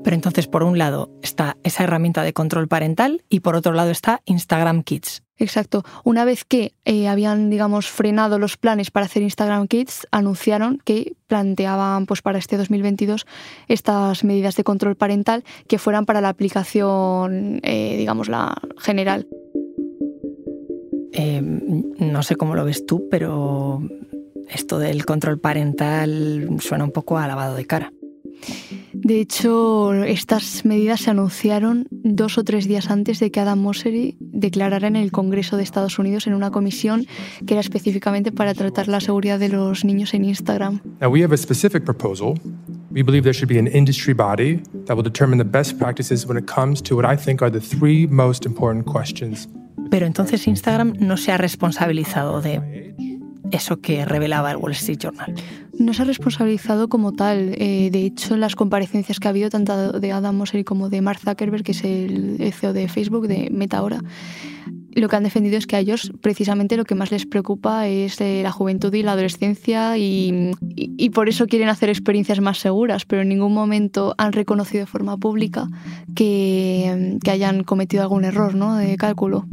Pero 0.03 0.15
entonces, 0.15 0.47
por 0.47 0.63
un 0.63 0.77
lado, 0.77 1.09
está 1.21 1.57
esa 1.63 1.85
herramienta 1.85 2.23
de 2.23 2.33
control 2.33 2.67
parental 2.67 3.23
y 3.29 3.39
por 3.39 3.55
otro 3.55 3.71
lado 3.71 3.89
está 3.89 4.21
Instagram 4.25 4.83
Kids. 4.83 5.23
Exacto. 5.37 5.83
Una 6.03 6.25
vez 6.25 6.45
que 6.45 6.73
eh, 6.85 7.07
habían, 7.07 7.49
digamos, 7.49 7.89
frenado 7.89 8.37
los 8.37 8.57
planes 8.57 8.91
para 8.91 9.07
hacer 9.07 9.23
Instagram 9.23 9.67
Kids, 9.67 10.07
anunciaron 10.11 10.79
que 10.83 11.15
planteaban, 11.27 12.05
pues, 12.05 12.21
para 12.21 12.37
este 12.37 12.57
2022 12.57 13.25
estas 13.67 14.23
medidas 14.23 14.55
de 14.55 14.63
control 14.63 14.95
parental 14.95 15.43
que 15.67 15.79
fueran 15.79 16.05
para 16.05 16.21
la 16.21 16.29
aplicación, 16.29 17.61
eh, 17.63 17.95
digamos, 17.97 18.29
la 18.29 18.55
general. 18.77 19.27
Em, 21.13 21.83
no 21.99 22.23
sé 22.23 22.35
cómo 22.35 22.55
lo 22.55 22.65
ves 22.65 22.85
tú, 22.85 23.07
pero 23.09 23.81
esto 24.49 24.79
del 24.79 25.05
control 25.05 25.39
parental 25.39 26.57
suena 26.59 26.83
un 26.83 26.91
poco 26.91 27.17
a 27.17 27.27
lavado 27.27 27.55
de 27.55 27.65
cara. 27.65 27.93
De 28.93 29.19
hecho, 29.19 29.93
estas 30.03 30.65
medidas 30.65 31.01
se 31.01 31.11
anunciaron 31.11 31.87
dos 31.91 32.37
o 32.37 32.43
tres 32.43 32.67
días 32.67 32.89
antes 32.89 33.19
de 33.19 33.31
que 33.31 33.39
Adam 33.39 33.59
Mosseri 33.59 34.17
declarara 34.19 34.87
en 34.87 34.95
el 34.95 35.11
Congreso 35.11 35.57
de 35.57 35.63
Estados 35.63 35.99
Unidos 35.99 36.27
en 36.27 36.33
una 36.33 36.51
comisión 36.51 37.05
que 37.45 37.53
era 37.53 37.61
específicamente 37.61 38.31
para 38.31 38.53
tratar 38.53 38.87
la 38.87 39.01
seguridad 39.01 39.39
de 39.39 39.49
los 39.49 39.83
niños 39.83 40.13
en 40.13 40.25
Instagram. 40.25 40.81
Now 41.01 41.11
we 41.11 41.23
have 41.23 41.33
a 41.33 41.37
specific 41.37 41.83
proposal. 41.83 42.35
We 42.91 43.03
believe 43.03 43.23
there 43.23 43.33
should 43.33 43.49
be 43.49 43.59
an 43.59 43.67
industry 43.67 44.13
body 44.13 44.61
that 44.85 44.95
will 44.95 45.03
determine 45.03 45.37
the 45.37 45.49
best 45.49 45.77
practices 45.77 46.25
when 46.25 46.37
it 46.37 46.45
comes 46.45 46.81
to 46.83 46.95
what 46.95 47.05
I 47.05 47.21
think 47.21 47.41
are 47.41 47.51
the 47.51 47.61
three 47.61 48.07
most 48.07 48.45
important 48.45 48.85
questions 48.85 49.47
pero 49.93 50.07
entonces 50.07 50.47
Instagram 50.47 50.95
no 50.99 51.17
se 51.17 51.31
ha 51.31 51.37
responsabilizado 51.37 52.41
de 52.41 52.95
eso 53.51 53.79
que 53.79 54.05
revelaba 54.05 54.49
el 54.49 54.57
Wall 54.57 54.71
Street 54.71 54.97
Journal. 54.97 55.35
No 55.77 55.93
se 55.93 56.01
ha 56.01 56.05
responsabilizado 56.05 56.89
como 56.89 57.11
tal. 57.11 57.53
Eh, 57.59 57.89
de 57.91 58.07
hecho, 58.07 58.35
las 58.35 58.55
comparecencias 58.55 59.19
que 59.19 59.27
ha 59.27 59.29
habido, 59.29 59.51
tanto 59.51 59.91
de 59.91 60.11
Adam 60.11 60.35
Mosseri 60.35 60.63
como 60.63 60.89
de 60.89 61.01
Mark 61.01 61.19
Zuckerberg, 61.19 61.63
que 61.63 61.73
es 61.73 61.83
el 61.83 62.51
CEO 62.53 62.73
de 62.73 62.87
Facebook, 62.87 63.27
de 63.27 63.51
Meta 63.51 63.77
ahora, 63.77 64.01
lo 64.95 65.09
que 65.09 65.15
han 65.15 65.23
defendido 65.23 65.57
es 65.57 65.67
que 65.67 65.75
a 65.75 65.79
ellos 65.79 66.11
precisamente 66.21 66.77
lo 66.77 66.85
que 66.85 66.95
más 66.95 67.11
les 67.11 67.25
preocupa 67.25 67.87
es 67.87 68.19
eh, 68.21 68.41
la 68.43 68.51
juventud 68.51 68.93
y 68.93 69.03
la 69.03 69.13
adolescencia 69.13 69.97
y, 69.97 70.51
y, 70.75 71.09
por 71.09 71.29
eso 71.29 71.47
quieren 71.47 71.69
hacer 71.69 71.89
experiencias 71.89 72.39
más 72.41 72.59
seguras, 72.59 73.05
pero 73.05 73.21
en 73.21 73.29
ningún 73.29 73.53
momento 73.53 74.13
han 74.17 74.33
reconocido 74.33 74.81
de 74.81 74.87
forma 74.87 75.17
pública 75.17 75.67
que, 76.15 77.17
que 77.23 77.31
hayan 77.31 77.63
cometido 77.63 78.03
algún 78.03 78.25
error 78.25 78.55
¿no? 78.55 78.75
de 78.75 78.95
cálculo. 78.97 79.45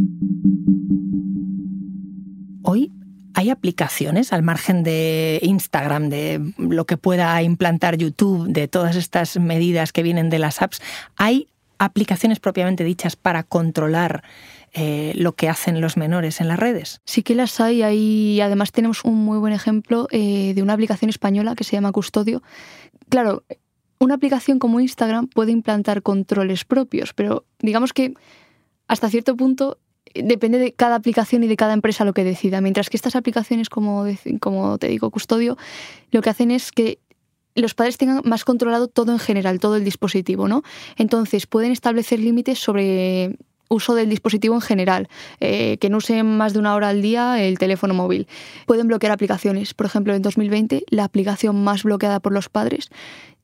¿Hay 3.41 3.49
aplicaciones 3.49 4.35
al 4.35 4.43
margen 4.43 4.83
de 4.83 5.39
Instagram, 5.41 6.11
de 6.11 6.53
lo 6.59 6.85
que 6.85 6.99
pueda 6.99 7.43
implantar 7.43 7.97
YouTube, 7.97 8.47
de 8.49 8.69
todas 8.69 8.97
estas 8.97 9.39
medidas 9.39 9.93
que 9.95 10.03
vienen 10.03 10.29
de 10.29 10.39
las 10.39 10.61
apps? 10.61 10.83
¿Hay 11.17 11.49
aplicaciones 11.79 12.39
propiamente 12.39 12.85
dichas 12.85 13.17
para 13.17 13.43
controlar 13.43 14.25
eh, 14.75 15.15
lo 15.17 15.33
que 15.37 15.49
hacen 15.49 15.81
los 15.81 15.97
menores 15.97 16.43
en 16.43 16.49
las 16.49 16.59
redes? 16.59 17.01
Sí 17.07 17.23
que 17.23 17.35
las 17.35 17.59
hay. 17.61 18.43
además 18.43 18.73
tenemos 18.73 19.07
un 19.07 19.15
muy 19.15 19.39
buen 19.39 19.55
ejemplo 19.55 20.07
eh, 20.11 20.53
de 20.55 20.63
una 20.63 20.75
aplicación 20.75 21.09
española 21.09 21.55
que 21.55 21.65
se 21.65 21.73
llama 21.73 21.93
Custodio. 21.93 22.43
Claro, 23.09 23.45
una 23.99 24.17
aplicación 24.17 24.59
como 24.59 24.81
Instagram 24.81 25.29
puede 25.29 25.53
implantar 25.53 26.03
controles 26.03 26.67
propios, 26.67 27.15
pero 27.15 27.47
digamos 27.61 27.95
que 27.95 28.13
hasta 28.87 29.09
cierto 29.09 29.35
punto 29.35 29.79
depende 30.15 30.59
de 30.59 30.73
cada 30.73 30.97
aplicación 30.97 31.45
y 31.45 31.47
de 31.47 31.57
cada 31.57 31.73
empresa 31.73 32.05
lo 32.05 32.13
que 32.13 32.25
decida. 32.25 32.61
Mientras 32.61 32.91
que 32.91 32.97
estas 32.97 33.17
aplicaciones, 33.17 33.69
como, 33.69 34.07
te 34.79 34.89
digo, 34.89 35.11
custodio, 35.11 35.57
lo 36.11 36.23
que 36.23 36.31
hacen 36.31 36.51
es 36.51 36.73
que 36.73 36.99
los 37.55 37.75
padres 37.75 37.99
tengan 37.99 38.23
más 38.25 38.45
controlado 38.45 38.89
todo 38.89 39.13
en 39.13 39.19
general, 39.19 39.61
todo 39.61 39.77
el 39.77 39.85
dispositivo, 39.85 40.49
¿no? 40.49 40.63
Entonces 40.97 41.47
pueden 41.47 41.73
establecer 41.73 42.21
límites 42.21 42.59
sobre 42.59 43.37
uso 43.69 43.95
del 43.95 44.09
dispositivo 44.09 44.55
en 44.57 44.61
general, 44.61 45.09
eh, 45.39 45.77
que 45.79 45.91
no 45.91 45.99
usen 45.99 46.27
más 46.27 46.53
de 46.53 46.59
una 46.59 46.75
hora 46.75 46.89
al 46.89 47.03
día 47.03 47.43
el 47.43 47.59
teléfono 47.59 47.95
móvil. 47.95 48.27
Pueden 48.67 48.89
bloquear 48.89 49.13
aplicaciones. 49.13 49.75
Por 49.75 49.87
ejemplo, 49.87 50.15
en 50.15 50.23
2020 50.23 50.85
la 50.91 51.05
aplicación 51.05 51.63
más 51.63 51.85
bloqueada 51.85 52.21
por 52.21 52.33
los 52.33 52.49
padres 52.49 52.91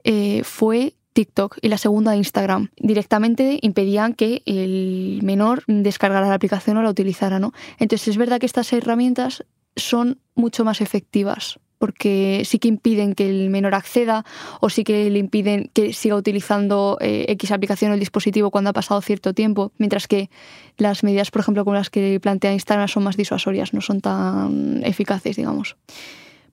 eh, 0.03 0.43
fue 0.45 0.95
TikTok 1.17 1.57
y 1.63 1.69
la 1.69 1.79
segunda 1.79 2.15
Instagram. 2.15 2.69
Directamente 2.77 3.59
impedían 3.63 4.13
que 4.13 4.43
el 4.45 5.21
menor 5.23 5.65
descargara 5.67 6.29
la 6.29 6.35
aplicación 6.35 6.77
o 6.77 6.83
la 6.83 6.91
utilizara, 6.91 7.39
¿no? 7.39 7.55
Entonces 7.79 8.09
es 8.09 8.19
verdad 8.19 8.39
que 8.39 8.45
estas 8.45 8.71
herramientas 8.75 9.43
son 9.77 10.19
mucho 10.35 10.63
más 10.63 10.83
efectivas 10.83 11.59
porque 11.79 12.43
sí 12.45 12.59
que 12.59 12.69
impiden 12.69 13.15
que 13.15 13.29
el 13.29 13.49
menor 13.49 13.75
acceda 13.75 14.25
o 14.61 14.69
sí 14.69 14.85
que 14.85 15.11
le 15.11 15.19
impiden 15.19 15.71
que 15.73 15.95
siga 15.95 16.17
utilizando 16.17 16.99
eh, 17.01 17.25
X 17.29 17.51
aplicación 17.51 17.91
o 17.91 17.95
el 17.95 18.01
dispositivo 18.01 18.51
cuando 18.51 18.71
ha 18.71 18.73
pasado 18.75 19.01
cierto 19.01 19.33
tiempo, 19.33 19.73
mientras 19.79 20.09
que 20.09 20.29
las 20.77 21.03
medidas, 21.03 21.31
por 21.31 21.41
ejemplo, 21.41 21.65
con 21.65 21.75
las 21.75 21.89
que 21.89 22.19
plantea 22.21 22.53
Instagram 22.53 22.89
son 22.89 23.05
más 23.05 23.17
disuasorias, 23.17 23.73
no 23.73 23.81
son 23.81 24.01
tan 24.01 24.83
eficaces, 24.85 25.37
digamos. 25.37 25.77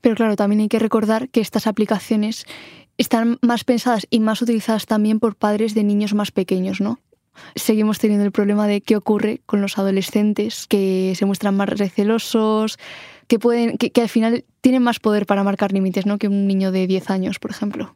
Pero 0.04 0.16
claro, 0.16 0.36
también 0.36 0.60
hay 0.60 0.68
que 0.68 0.80
recordar 0.80 1.30
que 1.30 1.40
estas 1.40 1.66
aplicaciones 1.66 2.46
están 2.98 3.38
más 3.42 3.64
pensadas 3.64 4.08
y 4.10 4.20
más 4.20 4.42
utilizadas 4.42 4.86
también 4.86 5.20
por 5.20 5.36
padres 5.36 5.74
de 5.74 5.84
niños 5.84 6.14
más 6.14 6.32
pequeños, 6.32 6.82
¿no? 6.82 7.00
Seguimos 7.56 8.00
teniendo 8.00 8.26
el 8.26 8.32
problema 8.32 8.68
de 8.68 8.82
qué 8.82 8.96
ocurre 8.96 9.42
con 9.46 9.62
los 9.62 9.78
adolescentes 9.78 10.68
que 10.68 11.14
se 11.16 11.26
muestran 11.26 11.56
más 11.56 11.70
recelosos, 11.70 12.78
que 13.28 13.40
pueden 13.40 13.78
que, 13.78 14.02
al 14.02 14.10
final 14.10 14.46
tienen 14.62 14.84
más 14.84 15.00
poder 15.00 15.26
para 15.26 15.44
marcar 15.44 15.72
límites, 15.72 16.06
¿no? 16.06 16.18
que 16.18 16.28
un 16.28 16.48
niño 16.48 16.72
de 16.72 16.86
10 16.86 17.10
años, 17.10 17.40
por 17.40 17.52
ejemplo. 17.52 17.94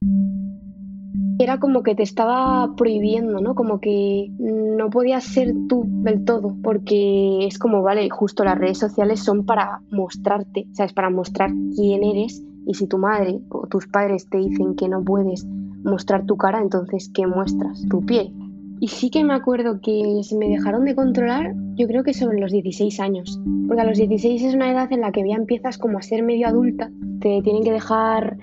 Era 1.39 1.60
como 1.60 1.84
que 1.84 1.94
te 1.94 2.01
estaba 2.01 2.75
prohibiendo, 2.75 3.39
¿no? 3.39 3.54
Como 3.54 3.80
que 3.80 4.32
no 4.39 4.89
podías 4.89 5.24
ser 5.24 5.54
tú 5.70 5.84
del 5.88 6.25
todo, 6.25 6.56
porque 6.63 7.46
es 7.46 7.60
como, 7.60 7.84
vale, 7.84 8.10
justo 8.10 8.44
las 8.44 8.58
redes 8.58 8.80
sociales 8.80 9.20
son 9.20 9.46
para 9.46 9.82
mostrarte, 9.92 10.66
¿sabes? 10.74 10.94
Para 10.94 11.12
mostrar 11.12 11.51
quién 11.75 12.04
eres 12.04 12.42
y 12.67 12.74
si 12.74 12.88
tu 12.88 12.97
madre 12.97 13.39
o 13.50 13.65
tus 13.67 13.88
padres 13.88 14.29
te 14.29 14.38
dicen 14.38 14.75
que 14.75 14.89
no 14.89 15.03
puedes 15.03 15.45
mostrar 15.83 16.25
tu 16.25 16.36
cara, 16.36 16.62
entonces 16.62 17.09
¿qué 17.13 17.25
muestras? 17.25 17.86
Tu 17.89 18.05
pie. 18.05 18.33
Y 18.79 18.89
sí 18.89 19.09
que 19.09 19.24
me 19.24 19.33
acuerdo 19.33 19.79
que 19.81 20.19
se 20.21 20.38
me 20.38 20.50
dejaron 20.50 20.86
de 20.86 20.93
controlar, 20.93 21.55
yo 21.75 21.88
creo 21.88 22.03
que 22.03 22.13
sobre 22.13 22.39
los 22.39 22.51
16 22.51 23.00
años. 23.00 23.39
Porque 23.67 23.81
a 23.81 23.86
los 23.86 23.97
16 23.97 24.43
es 24.43 24.53
una 24.53 24.71
edad 24.71 24.91
en 24.91 25.01
la 25.01 25.12
que 25.12 25.27
ya 25.27 25.36
empiezas 25.36 25.77
como 25.77 25.97
a 25.97 26.01
ser 26.01 26.24
medio 26.24 26.47
adulta. 26.47 26.91
Te 27.21 27.41
tienen 27.41 27.63
que 27.63 27.71
dejar 27.71 28.38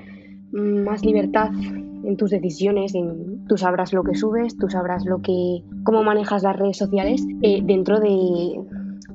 más 0.52 1.04
libertad 1.04 1.50
en 2.04 2.16
tus 2.16 2.30
decisiones, 2.30 2.94
en, 2.94 3.46
tú 3.46 3.56
sabrás 3.56 3.92
lo 3.92 4.02
que 4.02 4.14
subes, 4.14 4.56
tú 4.56 4.68
sabrás 4.68 5.04
lo 5.04 5.20
que, 5.20 5.62
cómo 5.84 6.02
manejas 6.02 6.42
las 6.42 6.56
redes 6.56 6.76
sociales 6.76 7.24
eh, 7.42 7.60
dentro 7.62 8.00
de, 8.00 8.60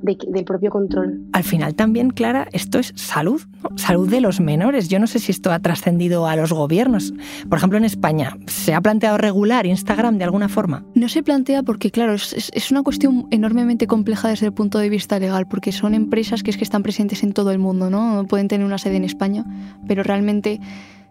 del 0.02 0.44
propio 0.44 0.70
control. 0.70 1.20
Al 1.32 1.44
final 1.44 1.74
también, 1.74 2.10
Clara, 2.10 2.48
esto 2.52 2.78
es 2.78 2.92
salud, 2.96 3.42
salud 3.76 4.08
de 4.08 4.20
los 4.20 4.40
menores. 4.40 4.88
Yo 4.88 4.98
no 4.98 5.06
sé 5.06 5.18
si 5.18 5.32
esto 5.32 5.52
ha 5.52 5.58
trascendido 5.58 6.26
a 6.26 6.36
los 6.36 6.52
gobiernos. 6.52 7.12
Por 7.48 7.58
ejemplo, 7.58 7.78
en 7.78 7.84
España, 7.84 8.36
¿se 8.46 8.74
ha 8.74 8.80
planteado 8.80 9.18
regular 9.18 9.66
Instagram 9.66 10.18
de 10.18 10.24
alguna 10.24 10.48
forma? 10.48 10.84
No 10.94 11.08
se 11.08 11.22
plantea 11.22 11.62
porque, 11.62 11.90
claro, 11.90 12.14
es, 12.14 12.50
es 12.52 12.70
una 12.70 12.82
cuestión 12.82 13.26
enormemente 13.30 13.86
compleja 13.86 14.28
desde 14.28 14.46
el 14.46 14.52
punto 14.52 14.78
de 14.78 14.88
vista 14.88 15.18
legal, 15.18 15.46
porque 15.48 15.72
son 15.72 15.94
empresas 15.94 16.42
que 16.42 16.50
es 16.50 16.56
que 16.56 16.64
están 16.64 16.82
presentes 16.82 17.22
en 17.22 17.32
todo 17.32 17.50
el 17.50 17.58
mundo, 17.58 17.90
¿no? 17.90 18.24
Pueden 18.28 18.48
tener 18.48 18.66
una 18.66 18.78
sede 18.78 18.96
en 18.96 19.04
España, 19.04 19.44
pero 19.86 20.02
realmente 20.02 20.60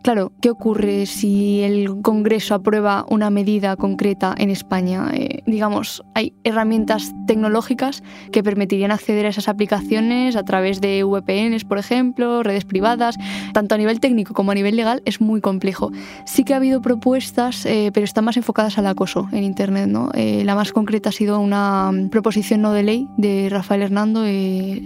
Claro, 0.02 0.32
¿qué 0.42 0.50
ocurre 0.50 1.06
si 1.06 1.62
el 1.62 2.02
Congreso 2.02 2.56
aprueba 2.56 3.06
una 3.10 3.30
medida 3.30 3.76
concreta 3.76 4.34
en 4.38 4.50
España? 4.50 5.12
Eh, 5.14 5.44
digamos, 5.46 6.04
hay 6.16 6.34
herramientas 6.46 7.14
tecnológicas 7.28 8.02
que 8.32 8.42
permitirían 8.42 8.92
acceder 8.92 9.26
a 9.26 9.30
esas 9.30 9.50
aplicaciones 9.50 10.38
a 10.38 10.44
través 10.44 10.80
de 10.80 11.04
VPNs, 11.04 11.66
por 11.66 11.80
ejemplo, 11.80 12.44
redes 12.44 12.64
privadas. 12.64 13.18
Tanto 13.54 13.76
a 13.76 13.78
nivel 13.78 14.00
técnico 14.00 14.34
como 14.34 14.52
a 14.52 14.56
nivel 14.56 14.78
legal 14.78 15.02
es 15.04 15.20
muy 15.20 15.42
complejo. 15.42 15.92
Sí 16.26 16.46
que 16.46 16.54
ha 16.54 16.58
habido 16.58 16.82
propuestas, 16.82 17.66
eh, 17.66 17.92
pero 17.94 18.06
están 18.06 18.24
más 18.24 18.38
enfocadas 18.38 18.78
al 18.78 18.88
acoso 18.88 19.28
en 19.34 19.44
Internet. 19.44 19.90
Eh, 20.14 20.44
la 20.46 20.56
más 20.56 20.72
concreta 20.72 21.10
ha 21.10 21.12
sido 21.12 21.42
una 21.42 21.92
proposición 22.10 22.62
no 22.62 22.72
de 22.72 22.84
ley 22.84 23.08
de 23.18 23.50
Rafael 23.50 23.82
Hernando, 23.82 24.24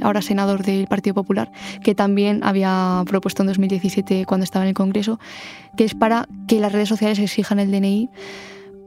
ahora 0.01 0.23
senador 0.23 0.63
del 0.63 0.87
Partido 0.87 1.13
Popular, 1.13 1.51
que 1.83 1.93
también 1.93 2.43
había 2.43 3.03
propuesto 3.05 3.43
en 3.43 3.47
2017 3.47 4.25
cuando 4.25 4.43
estaba 4.43 4.65
en 4.65 4.69
el 4.69 4.75
Congreso 4.75 5.02
que 5.77 5.83
es 5.85 5.95
para 5.95 6.27
que 6.47 6.59
las 6.59 6.71
redes 6.71 6.89
sociales 6.89 7.19
exijan 7.19 7.59
el 7.59 7.71
DNI 7.71 8.09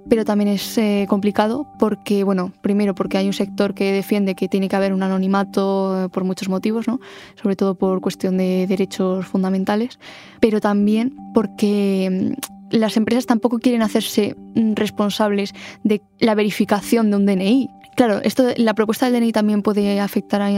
pero 0.08 0.24
también 0.24 0.48
es 0.48 0.78
eh, 0.78 1.06
complicado 1.08 1.66
porque, 1.78 2.24
bueno, 2.24 2.52
primero 2.62 2.94
porque 2.94 3.18
hay 3.18 3.26
un 3.26 3.32
sector 3.32 3.74
que 3.74 3.92
defiende 3.92 4.34
que 4.34 4.48
tiene 4.48 4.68
que 4.68 4.76
haber 4.76 4.92
un 4.92 5.02
anonimato 5.02 6.04
eh, 6.04 6.08
por 6.08 6.24
muchos 6.24 6.48
motivos, 6.48 6.86
¿no? 6.86 7.00
sobre 7.40 7.56
todo 7.56 7.74
por 7.74 8.00
cuestión 8.00 8.36
de 8.36 8.66
derechos 8.68 9.26
fundamentales, 9.26 9.98
pero 10.40 10.60
también 10.60 11.16
porque 11.34 12.34
mm, 12.70 12.76
las 12.76 12.96
empresas 12.96 13.26
tampoco 13.26 13.58
quieren 13.58 13.82
hacerse 13.82 14.36
mm, 14.54 14.74
responsables 14.74 15.54
de 15.82 16.02
la 16.18 16.34
verificación 16.34 17.10
de 17.10 17.16
un 17.16 17.26
DNI. 17.26 17.70
Claro, 17.96 18.20
esto, 18.22 18.44
la 18.56 18.74
propuesta 18.74 19.10
del 19.10 19.20
DNI 19.20 19.32
también 19.32 19.62
puede 19.62 20.00
afectar 20.00 20.42
a, 20.42 20.50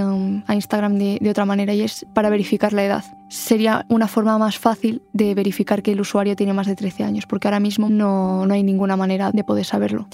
Instagram 0.53 0.99
de, 0.99 1.31
otra 1.31 1.45
manera 1.45 1.73
y 1.73 1.83
es 1.83 2.05
para 2.12 2.31
verificar 2.31 2.73
la 2.73 2.85
edad. 2.85 3.05
Sería 3.28 3.85
una 3.88 4.08
forma 4.08 4.38
más 4.38 4.58
fácil 4.58 5.02
de 5.12 5.35
verificar 5.35 5.82
que 5.82 5.92
el 5.92 6.00
usuario 6.00 6.35
tiene 6.35 6.54
más 6.54 6.66
de 6.66 6.76
13 6.76 7.04
años, 7.04 7.26
porque 7.26 7.49
ahora 7.49 7.61
mismo 7.61 7.90
no, 7.90 8.47
hay 8.50 8.62
ninguna 8.62 8.97
manera 8.97 9.30
de 9.32 9.44
poder 9.44 9.64
saberlo. 9.64 10.08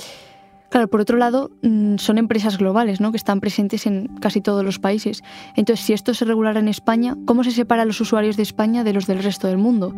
Claro, 0.71 0.89
por 0.89 1.01
otro 1.01 1.17
lado, 1.17 1.53
mm, 1.63 1.99
son 1.99 2.19
empresas 2.19 2.59
globales, 2.59 3.01
¿no? 3.01 3.13
Que 3.13 3.17
están 3.17 3.41
presentes 3.41 3.87
en 3.87 4.09
casi 4.21 4.41
todos 4.41 4.65
los 4.65 4.81
países. 4.81 5.23
Entonces, 5.55 5.87
si 5.87 5.93
esto 5.93 6.15
se 6.15 6.25
regulara 6.25 6.59
en 6.59 6.67
España, 6.67 7.17
¿cómo 7.27 7.45
se 7.45 7.53
separa 7.53 7.85
los 7.85 8.01
usuarios 8.01 8.37
de 8.37 8.43
España 8.43 8.83
de 8.83 8.93
los 8.93 9.07
del 9.07 9.23
resto 9.23 9.47
del 9.47 9.59
mundo? 9.59 9.93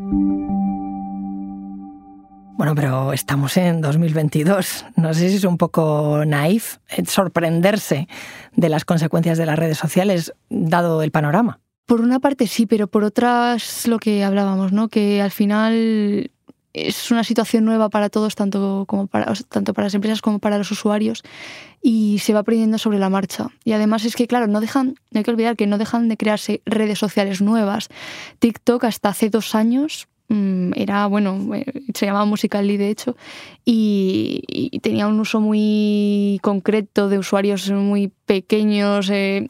Bueno, 2.56 2.75
pero 2.75 3.12
estamos 3.12 3.56
en 3.56 3.80
2022. 3.80 4.87
No 4.96 5.14
sé 5.14 5.28
si 5.30 5.37
es 5.37 5.44
un 5.44 5.58
poco 5.58 6.25
naif 6.26 6.78
sorprenderse 7.06 8.08
de 8.54 8.68
las 8.68 8.85
consecuencias 8.85 9.37
de 9.37 9.46
las 9.46 9.58
redes 9.58 9.78
sociales, 9.78 10.35
dado 10.49 11.02
el 11.02 11.11
panorama. 11.11 11.61
Por 11.87 12.00
una 12.00 12.19
parte 12.19 12.47
sí, 12.49 12.66
pero 12.66 12.88
por 12.88 13.05
otras 13.05 13.87
lo 13.87 13.99
que 13.99 14.25
hablábamos, 14.25 14.73
¿no? 14.73 14.88
Que 14.88 15.23
al 15.23 15.31
final 15.31 16.31
es 16.73 17.11
una 17.11 17.25
situación 17.25 17.64
nueva 17.64 17.88
para 17.88 18.11
todos, 18.11 18.35
tanto, 18.35 18.85
como 18.87 19.07
para, 19.07 19.33
tanto 19.49 19.73
para 19.73 19.87
las 19.87 19.95
empresas 19.95 20.21
como 20.21 20.40
para 20.40 20.59
los 20.59 20.71
usuarios, 20.71 21.23
y 21.81 22.19
se 22.19 22.35
va 22.35 22.40
aprendiendo 22.40 22.78
sobre 22.78 22.99
la 22.99 23.09
marcha. 23.09 23.49
Y 23.64 23.73
además 23.73 24.05
es 24.05 24.14
que, 24.14 24.26
claro, 24.26 24.47
no 24.47 24.61
dejan, 24.61 24.97
no 25.11 25.19
hay 25.19 25.25
que 25.25 25.31
olvidar 25.31 25.57
que 25.57 25.66
no 25.66 25.78
dejan 25.78 26.09
de 26.09 26.16
crearse 26.16 26.61
redes 26.66 26.99
sociales 26.99 27.40
nuevas. 27.40 27.88
TikTok 28.40 28.85
hasta 28.85 29.09
hace 29.09 29.31
dos 29.31 29.55
años 29.55 30.09
era, 30.28 31.06
bueno, 31.06 31.54
eh, 31.54 31.64
se 31.95 32.06
llamaba 32.06 32.25
Musical.ly 32.25 32.76
de 32.76 32.90
hecho, 32.90 33.16
y, 33.64 34.78
tenía 34.83 35.06
un 35.06 35.18
uso 35.18 35.40
muy 35.40 36.38
concreto 36.42 37.09
de 37.09 37.18
usuarios 37.18 37.71
muy 37.71 38.12
pequeños. 38.26 39.09
Eh, 39.11 39.47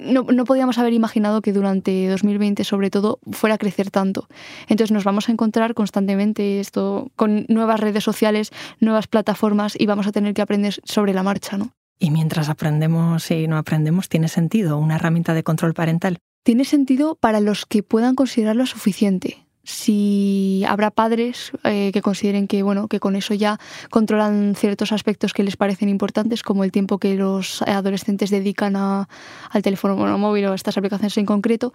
no, 0.00 0.22
no, 0.24 0.44
podíamos 0.44 0.78
haber 0.78 0.92
imaginado 0.92 1.42
que 1.42 1.52
durante 1.52 2.08
2020, 2.08 2.64
sobre 2.64 2.90
todo, 2.90 3.18
fuera 3.30 3.56
a 3.56 3.58
crecer 3.58 3.90
tanto. 3.90 4.28
Entonces 4.68 4.92
nos 4.92 5.04
vamos 5.04 5.28
a 5.28 5.32
encontrar 5.32 5.74
constantemente 5.74 6.60
esto 6.60 7.10
con 7.16 7.44
nuevas 7.48 7.80
redes 7.80 8.02
sociales, 8.02 8.50
nuevas 8.80 9.06
plataformas 9.06 9.74
y 9.78 9.86
vamos 9.86 10.06
a 10.06 10.12
tener 10.12 10.34
que 10.34 10.42
aprender 10.42 10.80
sobre 10.84 11.14
la 11.14 11.22
marcha, 11.22 11.56
¿no? 11.58 11.70
Y 11.98 12.10
mientras 12.10 12.48
aprendemos 12.48 13.30
y 13.30 13.46
no 13.46 13.56
aprendemos, 13.56 14.08
¿tiene 14.08 14.26
sentido 14.26 14.78
una 14.78 14.96
herramienta 14.96 15.34
de 15.34 15.44
control 15.44 15.74
parental? 15.74 16.18
Tiene 16.42 16.64
sentido 16.64 17.14
para 17.14 17.38
los 17.38 17.66
que 17.66 17.84
puedan 17.84 18.16
considerarlo 18.16 18.66
suficiente 18.66 19.46
si 19.64 20.64
habrá 20.68 20.90
padres 20.90 21.52
eh, 21.64 21.90
que 21.92 22.02
consideren 22.02 22.48
que 22.48 22.62
bueno 22.62 22.88
que 22.88 23.00
con 23.00 23.16
eso 23.16 23.34
ya 23.34 23.58
controlan 23.90 24.54
ciertos 24.56 24.92
aspectos 24.92 25.32
que 25.32 25.42
les 25.42 25.56
parecen 25.56 25.88
importantes 25.88 26.42
como 26.42 26.64
el 26.64 26.72
tiempo 26.72 26.98
que 26.98 27.14
los 27.14 27.62
adolescentes 27.62 28.30
dedican 28.30 28.76
al 28.76 29.62
teléfono 29.62 30.18
móvil 30.18 30.46
o 30.46 30.52
a 30.52 30.54
estas 30.54 30.76
aplicaciones 30.78 31.16
en 31.18 31.26
concreto 31.26 31.72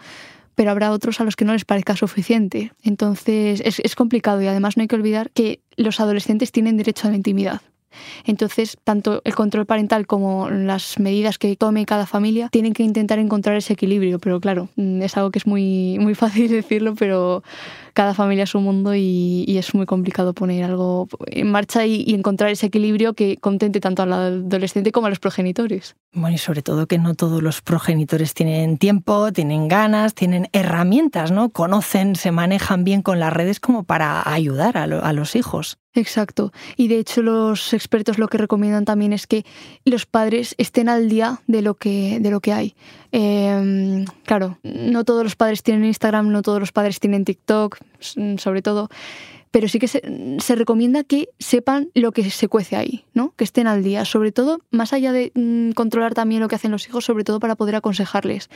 pero 0.56 0.72
habrá 0.72 0.92
otros 0.92 1.22
a 1.22 1.24
los 1.24 1.36
que 1.36 1.46
no 1.46 1.54
les 1.54 1.66
parezca 1.66 1.96
suficiente. 1.96 2.74
Entonces 2.82 3.62
es, 3.64 3.80
es 3.80 3.96
complicado 3.96 4.42
y 4.42 4.48
además 4.48 4.76
no 4.76 4.82
hay 4.82 4.88
que 4.88 4.96
olvidar 4.96 5.30
que 5.30 5.60
los 5.76 6.00
adolescentes 6.00 6.52
tienen 6.52 6.78
derecho 6.78 7.08
a 7.08 7.12
la 7.12 7.18
intimidad 7.18 7.62
entonces, 8.26 8.78
tanto 8.84 9.22
el 9.24 9.36
control 9.36 9.66
parental 9.66 10.08
como 10.08 10.50
las 10.50 11.00
medidas 11.00 11.38
que 11.38 11.56
tome 11.56 11.86
cada 11.86 12.06
familia 12.06 12.50
tienen 12.50 12.74
que 12.74 12.84
intentar 12.84 13.20
encontrar 13.20 13.56
ese 13.56 13.74
equilibrio, 13.74 14.20
pero 14.20 14.40
claro, 14.40 14.70
mm, 14.76 15.02
es 15.02 15.18
algo 15.18 15.32
que 15.32 15.40
es 15.40 15.48
muy, 15.48 15.98
muy 16.00 16.16
fácil 16.16 16.50
decirlo, 16.50 16.96
pero 16.96 17.44
cada 17.98 18.14
familia 18.14 18.44
es 18.44 18.54
un 18.54 18.64
mundo 18.64 18.94
y, 18.94 19.58
es 19.58 19.74
muy 19.74 19.88
complicado 19.88 20.36
poner 20.36 20.64
algo 20.64 21.08
en 21.26 21.50
marcha 21.50 21.84
y, 21.88 22.14
encontrar 22.14 22.52
ese 22.52 22.68
equilibrio 22.68 23.16
que 23.16 23.38
contente 23.38 23.80
tanto 23.80 24.04
al 24.04 24.14
adolescente 24.14 24.92
como 24.92 25.08
a 25.08 25.10
los 25.10 25.18
progenitores. 25.18 25.96
Bueno, 26.14 26.36
y 26.36 26.38
sobre 26.38 26.62
todo 26.62 26.86
que 26.86 27.00
no 27.00 27.16
todos 27.16 27.42
los 27.42 27.64
progenitores 27.64 28.36
tienen 28.36 28.78
tiempo, 28.78 29.34
tienen 29.34 29.68
ganas, 29.68 30.14
tienen 30.14 30.48
herramientas, 30.54 31.32
¿no? 31.32 31.50
Conocen, 31.50 32.16
se 32.16 32.30
manejan 32.30 32.84
bien 32.84 33.02
con 33.02 33.20
las 33.20 33.34
redes 33.34 33.60
como 33.60 33.84
para 33.84 34.32
ayudar 34.32 34.78
a, 34.78 34.84
a 34.84 35.14
los 35.14 35.36
hijos. 35.36 35.80
Exacto. 35.98 36.52
Y 36.76 36.90
de 36.90 37.00
hecho 37.00 37.24
los 37.24 37.74
expertos 37.74 38.20
lo 38.20 38.28
que 38.28 38.38
recomiendan 38.38 38.86
también 38.86 39.14
es 39.14 39.26
que 39.26 39.44
los 39.84 40.06
padres 40.06 40.54
estén 40.60 40.90
al 40.90 41.10
día 41.10 41.42
de 41.48 41.64
lo 41.64 41.74
que, 41.74 42.20
de 42.22 42.30
lo 42.30 42.40
que 42.40 42.54
hay. 42.54 42.76
Em, 43.12 44.06
claro, 44.24 44.60
no 44.62 45.04
todos 45.06 45.24
los 45.24 45.36
padres 45.36 45.64
tienen 45.64 45.86
Instagram, 45.86 46.32
no 46.32 46.44
todos 46.44 46.60
los 46.60 46.72
padres 46.72 47.00
tienen 47.00 47.26
TikTok, 47.26 47.80
sobre 48.00 48.62
todo, 48.62 48.90
pero 49.52 49.68
sí 49.68 49.80
que 49.80 49.88
se, 49.88 50.56
recomienda 50.56 51.04
que 51.04 51.30
sepan 51.40 51.90
lo 51.94 52.12
que 52.12 52.30
se 52.30 52.48
cuece 52.48 52.76
ahí, 52.76 53.06
¿no? 53.14 53.34
Que 53.36 53.44
estén 53.44 53.68
al 53.68 53.84
día, 53.84 54.06
sobre 54.06 54.32
todo, 54.32 54.60
más 54.72 54.94
allá 54.94 55.12
de 55.12 55.32
mm, 55.34 55.72
controlar 55.72 56.14
también 56.14 56.42
lo 56.42 56.48
que 56.48 56.56
hacen 56.56 56.72
los 56.72 56.88
hijos, 56.88 57.06
sobre 57.06 57.24
todo 57.24 57.40
para 57.40 57.56
poder 57.56 57.76
aconsejarles, 57.76 58.50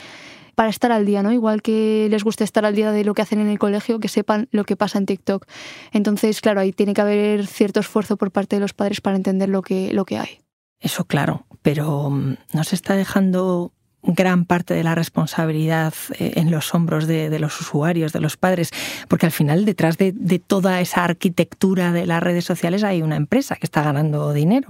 para 0.56 0.70
estar 0.70 0.92
al 0.92 1.06
día, 1.06 1.24
¿no? 1.24 1.32
Igual 1.32 1.62
que 1.62 2.08
les 2.10 2.24
gusta 2.24 2.44
estar 2.44 2.66
al 2.66 2.76
día 2.76 2.92
de 2.92 3.04
lo 3.04 3.14
que 3.14 3.22
hacen 3.22 3.40
en 3.40 3.48
el 3.48 3.60
colegio, 3.60 4.00
que 4.00 4.10
sepan 4.10 4.48
lo 4.52 4.64
que 4.64 4.76
pasa 4.76 4.98
en 4.98 5.06
TikTok. 5.06 5.48
Entonces, 5.92 6.42
claro, 6.42 6.60
ahí 6.60 6.74
tiene 6.74 6.94
que 6.94 7.02
haber 7.02 7.48
cierto 7.48 7.80
esfuerzo 7.80 8.18
por 8.18 8.32
parte 8.32 8.58
de 8.58 8.60
los 8.60 8.74
padres 8.74 9.02
para 9.02 9.16
entender 9.16 9.50
lo 9.50 9.62
que, 9.62 9.94
lo 9.94 10.06
que 10.06 10.18
hay. 10.18 10.42
Eso 10.80 11.06
claro, 11.06 11.46
pero 11.62 12.10
mm, 12.10 12.36
nos 12.54 12.74
está 12.74 12.96
dejando 12.96 13.72
gran 14.04 14.46
parte 14.46 14.74
de 14.74 14.84
la 14.84 14.96
responsabilidad 14.96 15.94
eh, 16.18 16.34
en 16.36 16.52
los 16.52 16.74
hombros 16.74 17.08
de, 17.08 17.38
los 17.40 17.60
usuarios, 17.62 18.14
de 18.14 18.20
los 18.20 18.38
padres, 18.38 18.72
porque 19.08 19.26
al 19.26 19.32
final 19.32 19.66
detrás 19.66 19.98
de, 19.98 20.14
toda 20.46 20.82
esa 20.82 21.04
arquitectura 21.04 21.92
de 21.92 22.06
las 22.06 22.22
redes 22.22 22.46
sociales 22.46 22.84
hay 22.84 23.02
una 23.02 23.16
empresa 23.16 23.56
que 23.56 23.66
está 23.66 23.84
ganando 23.84 24.34
dinero. 24.34 24.70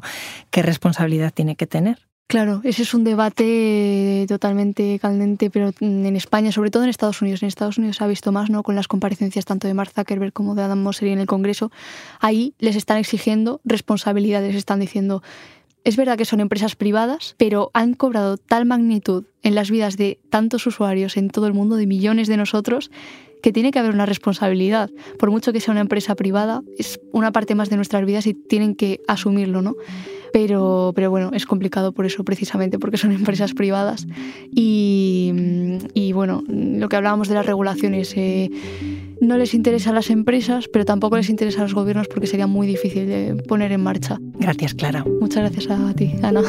¿Qué 0.49 0.61
responsabilidad 0.61 1.33
tiene 1.33 1.55
que 1.55 1.67
tener? 1.67 2.11
Claro, 2.27 2.61
ese 2.63 2.83
es 2.83 2.93
un 2.93 3.03
debate 3.03 4.25
totalmente 4.29 4.97
candente, 4.99 5.49
pero 5.49 5.71
en 5.81 6.15
España, 6.15 6.53
sobre 6.53 6.71
todo 6.71 6.83
en 6.83 6.89
Estados 6.89 7.21
Unidos, 7.21 7.43
en 7.43 7.49
Estados 7.49 7.77
Unidos 7.77 7.97
se 7.97 8.05
ha 8.05 8.07
visto 8.07 8.31
más, 8.31 8.49
¿no? 8.49 8.63
Con 8.63 8.73
las 8.73 8.87
comparecencias 8.87 9.43
tanto 9.43 9.67
de 9.67 9.73
Mark 9.73 9.91
Zuckerberg 9.93 10.31
como 10.31 10.55
de 10.55 10.61
Adam 10.61 10.81
Mosseri 10.81 11.11
en 11.11 11.19
el 11.19 11.25
Congreso, 11.25 11.71
ahí 12.21 12.53
les 12.57 12.77
están 12.77 12.99
exigiendo 12.99 13.59
responsabilidades, 13.65 14.55
están 14.55 14.79
diciendo 14.79 15.21
es 15.83 15.95
verdad 15.95 16.17
que 16.17 16.25
son 16.25 16.39
empresas 16.39 16.75
privadas, 16.75 17.35
pero 17.37 17.71
han 17.73 17.93
cobrado 17.93 18.37
tal 18.37 18.65
magnitud 18.65 19.25
en 19.43 19.55
las 19.55 19.71
vidas 19.71 19.97
de 19.97 20.19
tantos 20.29 20.65
usuarios 20.67 21.17
en 21.17 21.29
todo 21.29 21.47
el 21.47 21.53
mundo, 21.53 21.75
de 21.75 21.87
millones 21.87 22.27
de 22.27 22.37
nosotros, 22.37 22.91
que 23.41 23.51
tiene 23.51 23.71
que 23.71 23.79
haber 23.79 23.93
una 23.93 24.05
responsabilidad. 24.05 24.91
Por 25.17 25.31
mucho 25.31 25.51
que 25.51 25.59
sea 25.59 25.71
una 25.71 25.81
empresa 25.81 26.15
privada, 26.15 26.61
es 26.77 26.99
una 27.11 27.31
parte 27.31 27.55
más 27.55 27.69
de 27.69 27.75
nuestras 27.75 28.05
vidas 28.05 28.27
y 28.27 28.33
tienen 28.33 28.75
que 28.75 29.01
asumirlo, 29.07 29.61
¿no? 29.61 29.75
Pero, 30.33 30.93
pero 30.95 31.09
bueno, 31.09 31.31
es 31.33 31.45
complicado 31.45 31.91
por 31.91 32.05
eso 32.05 32.23
precisamente, 32.23 32.79
porque 32.79 32.97
son 32.97 33.11
empresas 33.21 33.53
privadas. 33.53 34.07
Y, 34.53 35.33
y 35.93 36.13
bueno, 36.13 36.43
lo 36.47 36.89
que 36.89 36.95
hablábamos 36.95 37.27
de 37.27 37.35
las 37.35 37.45
regulaciones, 37.45 38.13
eh, 38.15 38.49
no 39.21 39.37
les 39.37 39.53
interesa 39.53 39.91
a 39.91 39.93
las 39.93 40.09
empresas, 40.09 40.67
pero 40.67 40.83
tampoco 40.83 41.15
les 41.15 41.29
interesa 41.29 41.59
a 41.59 41.63
los 41.63 41.73
gobiernos 41.73 42.07
porque 42.07 42.27
sería 42.27 42.47
muy 42.47 42.67
difícil 42.67 43.07
de 43.07 43.35
poner 43.47 43.71
en 43.71 43.81
marcha. 43.81 44.17
Gracias, 44.39 44.73
Clara. 44.73 45.05
Muchas 45.19 45.51
gracias 45.51 45.79
a 45.79 45.93
ti, 45.93 46.15
Ana. 46.23 46.41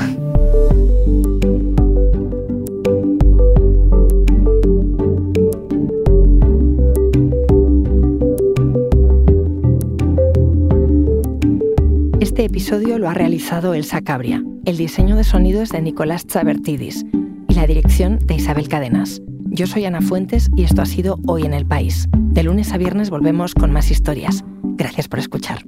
Este 12.32 12.46
episodio 12.46 12.98
lo 12.98 13.10
ha 13.10 13.12
realizado 13.12 13.74
Elsa 13.74 14.00
Cabria. 14.00 14.42
El 14.64 14.78
diseño 14.78 15.16
de 15.16 15.22
sonido 15.22 15.60
es 15.60 15.68
de 15.68 15.82
Nicolás 15.82 16.26
Chabertidis 16.26 17.04
y 17.46 17.54
la 17.54 17.66
dirección 17.66 18.20
de 18.20 18.36
Isabel 18.36 18.70
Cadenas. 18.70 19.20
Yo 19.50 19.66
soy 19.66 19.84
Ana 19.84 20.00
Fuentes 20.00 20.48
y 20.56 20.62
esto 20.62 20.80
ha 20.80 20.86
sido 20.86 21.18
Hoy 21.26 21.42
en 21.42 21.52
el 21.52 21.66
País. 21.66 22.08
De 22.16 22.42
lunes 22.42 22.72
a 22.72 22.78
viernes 22.78 23.10
volvemos 23.10 23.52
con 23.52 23.70
más 23.70 23.90
historias. 23.90 24.44
Gracias 24.62 25.08
por 25.08 25.18
escuchar. 25.18 25.62